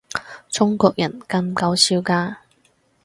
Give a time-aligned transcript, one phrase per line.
[0.49, 2.37] 中國人咁搞笑㗎